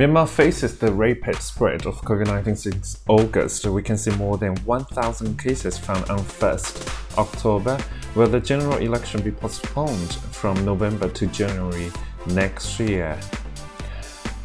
Myanmar 0.00 0.26
faces 0.26 0.78
the 0.78 0.90
rapid 0.90 1.36
spread 1.42 1.84
of 1.84 2.00
COVID 2.00 2.28
19 2.28 2.56
since 2.56 3.02
August. 3.06 3.66
We 3.66 3.82
can 3.82 3.98
see 3.98 4.10
more 4.12 4.38
than 4.38 4.56
1,000 4.64 5.38
cases 5.38 5.76
found 5.76 6.08
on 6.08 6.20
1st 6.20 7.18
October. 7.18 7.78
Will 8.14 8.26
the 8.26 8.40
general 8.40 8.78
election 8.78 9.20
be 9.20 9.30
postponed 9.30 10.14
from 10.32 10.64
November 10.64 11.10
to 11.10 11.26
January 11.26 11.92
next 12.28 12.80
year? 12.80 13.20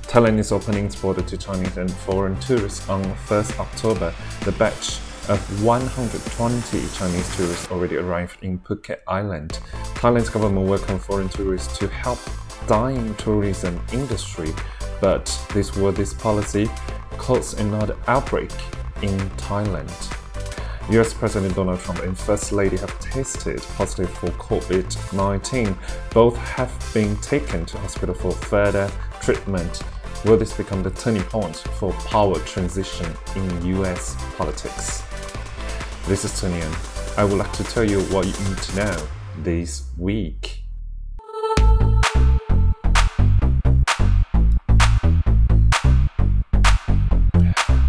Thailand 0.01 0.39
is 0.39 0.51
opening 0.51 0.87
its 0.87 0.95
border 0.97 1.21
to 1.21 1.37
Chinese 1.37 1.77
and 1.77 1.89
foreign 1.89 2.37
tourists 2.41 2.89
on 2.89 3.01
1st 3.29 3.57
October. 3.57 4.13
The 4.43 4.51
batch 4.51 4.97
of 5.29 5.39
120 5.63 6.79
Chinese 6.97 7.35
tourists 7.37 7.71
already 7.71 7.95
arrived 7.95 8.43
in 8.43 8.59
Phuket 8.59 8.99
Island. 9.07 9.59
Thailand's 10.01 10.29
government 10.29 10.67
welcomed 10.67 11.01
foreign 11.01 11.29
tourists 11.29 11.77
to 11.77 11.87
help 11.87 12.19
dying 12.67 13.15
tourism 13.15 13.79
industry 13.93 14.53
but 15.05 15.39
this 15.53 15.75
war 15.75 15.91
this 15.91 16.15
policy 16.15 16.67
caused 17.11 17.59
another 17.59 17.95
outbreak 18.07 18.49
in 19.03 19.15
Thailand. 19.37 19.93
US 20.95 21.13
President 21.13 21.53
Donald 21.53 21.79
Trump 21.79 21.99
and 21.99 22.17
First 22.17 22.51
Lady 22.51 22.77
have 22.77 22.99
tested 22.99 23.61
positive 23.77 24.09
for 24.09 24.29
COVID 24.29 25.13
19. 25.13 25.77
Both 26.11 26.35
have 26.37 26.73
been 26.91 27.15
taken 27.17 27.67
to 27.67 27.77
hospital 27.77 28.15
for 28.15 28.31
further 28.31 28.89
treatment. 29.21 29.83
Will 30.25 30.37
this 30.37 30.57
become 30.57 30.81
the 30.81 30.89
turning 30.89 31.21
point 31.25 31.57
for 31.77 31.93
power 32.09 32.39
transition 32.39 33.05
in 33.35 33.65
US 33.77 34.15
politics? 34.37 35.03
This 36.07 36.25
is 36.25 36.31
Tunian. 36.31 36.73
I 37.15 37.25
would 37.25 37.37
like 37.37 37.53
to 37.53 37.63
tell 37.63 37.87
you 37.87 38.01
what 38.05 38.25
you 38.25 38.49
need 38.49 38.57
to 38.57 38.75
know 38.75 39.07
this 39.43 39.83
week. 39.99 40.64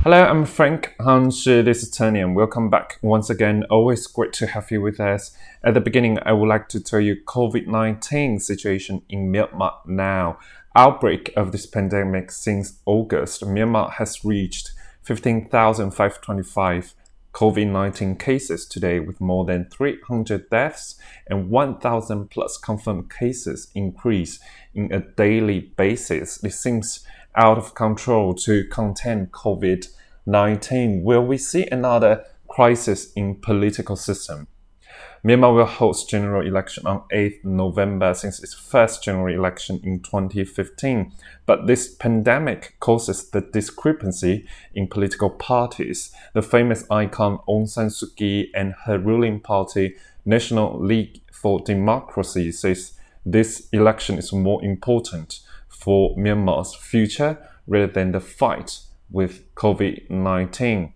Hello, 0.07 0.23
I'm 0.23 0.45
Frank 0.45 0.95
Hanshi. 1.01 1.59
Uh, 1.59 1.63
this 1.63 1.83
is 1.83 1.91
Tony, 1.91 2.21
and 2.21 2.37
welcome 2.37 2.71
back 2.71 3.01
once 3.03 3.29
again. 3.29 3.65
Always 3.69 4.07
great 4.07 4.33
to 4.35 4.47
have 4.47 4.71
you 4.71 4.81
with 4.81 5.01
us. 5.01 5.37
At 5.65 5.75
the 5.75 5.81
beginning, 5.81 6.21
I 6.25 6.33
would 6.33 6.49
like 6.49 6.69
to 6.69 6.81
tell 6.81 7.01
you 7.01 7.17
COVID-19 7.25 8.41
situation 8.41 9.03
in 9.09 9.33
Myanmar 9.33 9.85
now. 9.85 10.39
Outbreak 10.77 11.33
of 11.37 11.51
this 11.51 11.67
pandemic 11.67 12.31
since 12.31 12.79
August, 12.87 13.43
Myanmar 13.43 13.95
has 13.95 14.25
reached 14.25 14.71
15,525 15.03 16.95
COVID-19 17.33 18.17
cases 18.21 18.65
today 18.65 19.01
with 19.01 19.21
more 19.21 19.45
than 19.45 19.69
300 19.69 20.49
deaths 20.49 21.01
and 21.27 21.51
1,000 21.51 22.31
plus 22.31 22.57
confirmed 22.59 23.11
cases 23.11 23.73
increase 23.75 24.39
in 24.73 24.93
a 24.93 25.01
daily 25.01 25.73
basis. 25.77 26.39
This 26.39 26.61
seems 26.61 27.05
out 27.37 27.59
of 27.59 27.75
control 27.75 28.35
to 28.35 28.65
contain 28.65 29.27
COVID 29.27 29.89
19. 30.27 31.05
Will 31.05 31.25
we 31.25 31.39
see 31.39 31.67
another 31.71 32.25
crisis 32.49 33.13
in 33.13 33.37
political 33.37 33.95
system? 33.95 34.49
Myanmar 35.25 35.55
will 35.55 35.67
host 35.67 36.09
general 36.09 36.47
election 36.47 36.87
on 36.87 37.03
8th 37.13 37.45
November 37.45 38.15
since 38.15 38.43
its 38.43 38.55
first 38.55 39.03
general 39.03 39.35
election 39.35 39.81
in 39.83 40.01
2015. 40.01 41.13
But 41.47 41.67
this 41.67 41.93
pandemic 41.95 42.77
causes 42.79 43.31
the 43.31 43.41
discrepancy 43.41 44.47
in 44.75 44.87
political 44.87 45.31
parties. 45.31 46.13
The 46.33 46.43
famous 46.43 46.85
icon 46.91 47.39
Aung 47.49 47.69
San 47.69 47.89
Suu 47.89 48.15
Kyi 48.15 48.53
and 48.55 48.75
her 48.85 48.99
ruling 48.99 49.41
party, 49.41 49.97
National 50.25 50.79
League 50.79 51.21
for 51.33 51.59
Democracy, 51.61 52.53
says 52.53 52.93
this 53.25 53.69
election 53.73 54.19
is 54.19 54.33
more 54.33 54.65
important 54.65 55.41
for 55.87 56.17
Myanmar's 56.17 56.75
future 56.75 57.39
rather 57.69 57.93
than 57.93 58.11
the 58.11 58.19
fight 58.19 58.81
with 59.09 59.55
COVID 59.55 60.11
19. 60.11 60.93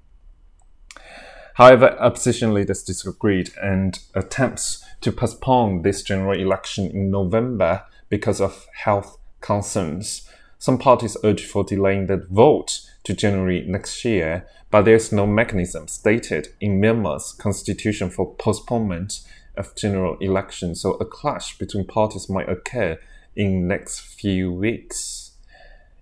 However, 1.54 1.96
opposition 2.00 2.52
leaders 2.52 2.82
disagreed 2.82 3.50
and 3.62 4.00
attempts 4.16 4.84
to 5.02 5.12
postpone 5.12 5.82
this 5.82 6.02
general 6.02 6.36
election 6.36 6.90
in 6.90 7.08
November 7.08 7.84
because 8.08 8.40
of 8.40 8.66
health 8.74 9.16
concerns. 9.40 10.28
Some 10.58 10.76
parties 10.76 11.16
urge 11.22 11.46
for 11.46 11.62
delaying 11.62 12.08
the 12.08 12.26
vote 12.28 12.80
to 13.04 13.14
January 13.14 13.64
next 13.68 14.04
year, 14.04 14.44
but 14.72 14.86
there 14.86 14.96
is 14.96 15.12
no 15.12 15.24
mechanism 15.24 15.86
stated 15.86 16.48
in 16.60 16.80
Myanmar's 16.80 17.32
constitution 17.32 18.10
for 18.10 18.34
postponement 18.34 19.20
of 19.56 19.76
general 19.76 20.18
elections, 20.18 20.80
so 20.80 20.94
a 20.94 21.04
clash 21.04 21.58
between 21.58 21.86
parties 21.86 22.28
might 22.28 22.48
occur 22.48 22.98
in 23.36 23.68
next 23.68 24.00
few 24.00 24.52
weeks. 24.52 25.32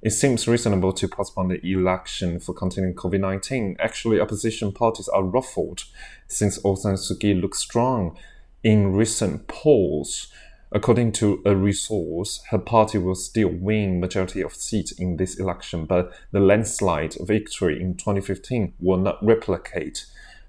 It 0.00 0.10
seems 0.10 0.46
reasonable 0.46 0.92
to 0.92 1.08
postpone 1.08 1.48
the 1.48 1.60
election 1.72 2.38
for 2.38 2.52
containing 2.52 2.94
COVID 2.94 3.20
19. 3.20 3.76
Actually, 3.80 4.20
opposition 4.20 4.72
parties 4.72 5.08
are 5.08 5.24
ruffled 5.24 5.84
since 6.28 6.58
Aung 6.62 6.78
San 6.78 6.94
Suu 6.94 7.18
Kyi 7.18 7.34
looks 7.34 7.58
strong 7.58 8.16
in 8.62 8.92
recent 8.92 9.48
polls. 9.48 10.28
According 10.70 11.12
to 11.12 11.42
a 11.46 11.56
resource, 11.56 12.42
her 12.50 12.58
party 12.58 12.98
will 12.98 13.14
still 13.14 13.48
win 13.48 14.00
majority 14.00 14.42
of 14.42 14.54
seats 14.54 14.92
in 14.92 15.16
this 15.16 15.40
election, 15.40 15.86
but 15.86 16.12
the 16.30 16.40
landslide 16.40 17.16
victory 17.20 17.80
in 17.80 17.94
2015 17.96 18.74
will 18.78 18.98
not 18.98 19.24
replicate 19.24 20.06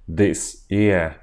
this 0.07 0.65
year. 0.69 1.15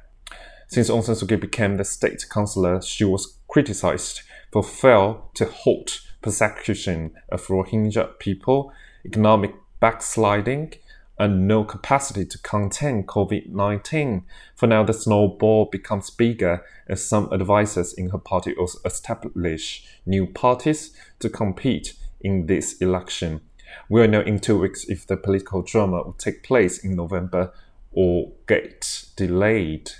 Since 0.69 0.91
Aung 0.91 1.05
San 1.05 1.15
Suu 1.15 1.28
Kyi 1.28 1.37
became 1.37 1.77
the 1.77 1.84
state 1.84 2.27
counsellor, 2.28 2.83
she 2.83 3.05
was 3.05 3.39
criticized 3.47 4.22
for 4.56 4.62
fail 4.62 5.31
to 5.34 5.44
halt 5.44 6.00
persecution 6.22 7.12
of 7.28 7.47
Rohingya 7.49 8.19
people, 8.19 8.72
economic 9.05 9.55
backsliding, 9.81 10.72
and 11.19 11.47
no 11.47 11.62
capacity 11.62 12.25
to 12.25 12.39
contain 12.39 13.05
COVID 13.05 13.50
19. 13.50 14.25
For 14.55 14.66
now, 14.66 14.83
the 14.83 14.95
snowball 14.95 15.66
becomes 15.66 16.09
bigger 16.09 16.65
as 16.89 17.05
some 17.05 17.31
advisors 17.33 17.93
in 17.93 18.09
her 18.11 18.19
party 18.19 18.55
also 18.55 18.78
establish 18.87 19.84
new 20.06 20.27
parties 20.27 20.97
to 21.19 21.28
compete 21.28 21.93
in 22.22 22.47
this 22.47 22.78
election. 22.78 23.43
We'll 23.91 24.09
know 24.09 24.22
in 24.22 24.39
two 24.39 24.59
weeks 24.59 24.84
if 24.84 25.06
the 25.06 25.19
political 25.19 25.61
drama 25.61 26.03
will 26.03 26.15
take 26.15 26.43
place 26.43 26.83
in 26.83 26.97
November 26.97 27.53
or 27.93 28.33
get 28.47 29.05
delayed. 29.16 29.91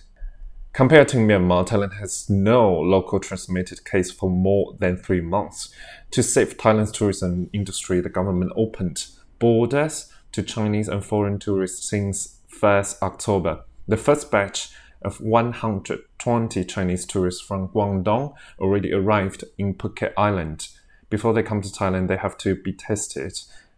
Compared 0.77 1.09
to 1.09 1.17
Myanmar, 1.17 1.67
Thailand 1.67 1.99
has 2.01 2.29
no 2.29 2.71
local 2.71 3.19
transmitted 3.19 3.83
case 3.87 4.11
for 4.11 4.29
more 4.29 4.77
than 4.79 4.99
three 4.99 5.23
months. 5.23 5.71
To 6.11 6.23
save 6.23 6.59
Thailand's 6.59 6.93
tourism 6.93 7.49
industry, 7.55 8.03
the 8.03 8.11
government 8.11 8.53
opened 8.57 9.07
borders 9.39 10.13
to 10.33 10.43
Chinese 10.43 10.89
and 10.89 11.03
foreign 11.03 11.39
tourists 11.39 11.89
since 11.89 12.41
1st 12.53 13.01
October. 13.01 13.65
The 13.89 13.97
first 13.97 14.31
batch 14.31 14.69
of 15.01 15.19
120 15.19 16.65
Chinese 16.67 17.07
tourists 17.07 17.41
from 17.41 17.69
Guangdong 17.69 18.35
already 18.59 18.93
arrived 18.93 19.45
in 19.57 19.73
Phuket 19.77 20.13
Island. 20.19 20.69
Before 21.09 21.33
they 21.33 21.43
come 21.43 21.63
to 21.63 21.71
Thailand, 21.71 22.09
they 22.09 22.19
have 22.19 22.37
to 22.37 22.55
be 22.55 22.75
tested 22.75 23.33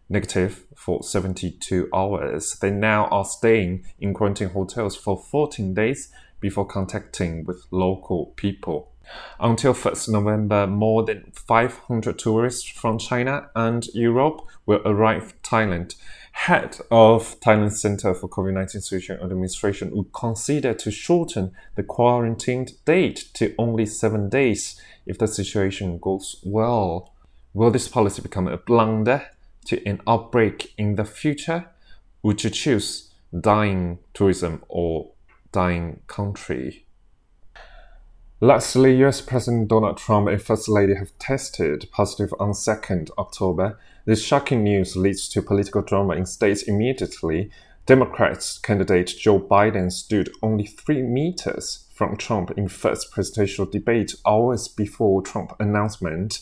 negative 0.09 0.65
for 0.75 1.01
72 1.01 1.87
hours. 1.93 2.57
They 2.59 2.71
now 2.71 3.05
are 3.05 3.23
staying 3.23 3.85
in 4.01 4.13
quarantine 4.13 4.49
hotels 4.49 4.97
for 4.97 5.17
14 5.17 5.73
days 5.73 6.11
before 6.39 6.65
contacting 6.65 7.43
with 7.43 7.65
local 7.71 8.27
people. 8.35 8.91
Until 9.39 9.73
1st 9.73 10.09
November, 10.09 10.67
more 10.67 11.03
than 11.03 11.31
500 11.33 12.19
tourists 12.19 12.69
from 12.69 12.99
China 12.99 13.49
and 13.55 13.87
Europe 13.93 14.41
will 14.65 14.81
arrive 14.85 15.33
Thailand. 15.41 15.95
Head 16.33 16.77
of 16.91 17.39
Thailand 17.39 17.73
Center 17.73 18.13
for 18.13 18.29
COVID-19 18.29 18.69
Situation 18.69 19.19
Administration 19.21 19.95
would 19.95 20.13
consider 20.13 20.73
to 20.75 20.91
shorten 20.91 21.51
the 21.75 21.83
quarantine 21.83 22.67
date 22.85 23.29
to 23.33 23.55
only 23.57 23.85
seven 23.85 24.29
days 24.29 24.79
if 25.05 25.17
the 25.17 25.27
situation 25.27 25.97
goes 25.97 26.39
well. 26.43 27.13
Will 27.53 27.71
this 27.71 27.87
policy 27.87 28.21
become 28.21 28.47
a 28.47 28.57
blunder 28.57 29.27
to 29.65 29.83
an 29.87 30.01
outbreak 30.07 30.73
in 30.77 30.95
the 30.95 31.05
future? 31.05 31.65
Would 32.21 32.43
you 32.43 32.51
choose 32.51 33.09
dying 33.37 33.99
tourism 34.13 34.63
or 34.67 35.11
dying 35.51 36.01
country. 36.07 36.85
Lastly, 38.41 38.95
US 39.03 39.19
President 39.19 39.67
Donald 39.67 39.97
Trump 39.97 40.29
and 40.29 40.41
First 40.41 40.69
Lady 40.69 40.95
have 40.95 41.17
tested 41.19 41.89
positive 41.91 42.33
on 42.39 42.51
2nd 42.51 43.09
October. 43.17 43.77
This 44.05 44.23
shocking 44.23 44.63
news 44.63 44.95
leads 44.95 45.27
to 45.29 45.41
political 45.41 45.81
drama 45.81 46.13
in 46.13 46.25
states 46.25 46.63
immediately. 46.63 47.51
Democrats 47.85 48.57
candidate 48.59 49.13
Joe 49.19 49.39
Biden 49.39 49.91
stood 49.91 50.29
only 50.41 50.65
three 50.65 51.01
meters 51.01 51.85
from 51.93 52.15
Trump 52.15 52.51
in 52.51 52.69
first 52.69 53.11
presidential 53.11 53.65
debate 53.65 54.15
hours 54.25 54.69
before 54.69 55.21
Trump 55.21 55.53
announcement 55.59 56.39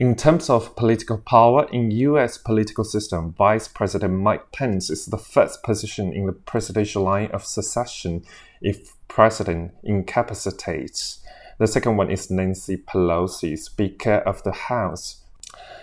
in 0.00 0.16
terms 0.16 0.48
of 0.48 0.74
political 0.76 1.18
power 1.18 1.68
in 1.70 1.90
US 1.90 2.38
political 2.38 2.84
system, 2.84 3.34
Vice 3.36 3.68
President 3.68 4.14
Mike 4.14 4.50
Pence 4.50 4.88
is 4.88 5.04
the 5.04 5.18
first 5.18 5.62
position 5.62 6.10
in 6.10 6.24
the 6.24 6.32
presidential 6.32 7.02
line 7.02 7.30
of 7.32 7.44
succession 7.44 8.24
if 8.62 8.94
president 9.08 9.72
incapacitates. 9.82 11.20
The 11.58 11.66
second 11.66 11.98
one 11.98 12.10
is 12.10 12.30
Nancy 12.30 12.78
Pelosi, 12.78 13.58
Speaker 13.58 14.22
of 14.24 14.42
the 14.42 14.52
House. 14.52 15.20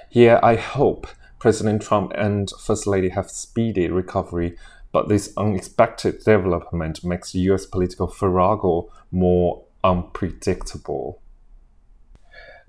Here 0.09 0.39
I 0.41 0.55
hope 0.55 1.05
President 1.37 1.83
Trump 1.83 2.11
and 2.15 2.51
First 2.59 2.87
Lady 2.87 3.09
have 3.09 3.29
speedy 3.29 3.87
recovery, 3.87 4.57
but 4.91 5.09
this 5.09 5.31
unexpected 5.37 6.23
development 6.23 7.03
makes 7.03 7.35
US 7.35 7.67
political 7.67 8.07
farrago 8.07 8.91
more 9.11 9.63
unpredictable. 9.83 11.21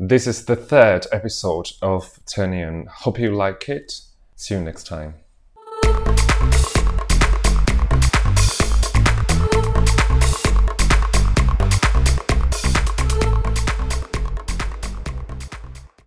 This 0.00 0.28
is 0.28 0.44
the 0.44 0.54
third 0.54 1.08
episode 1.10 1.72
of 1.82 2.20
Turnian. 2.24 2.86
Hope 2.86 3.18
you 3.18 3.34
like 3.34 3.68
it. 3.68 4.00
See 4.36 4.54
you 4.54 4.60
next 4.60 4.86
time. 4.86 5.14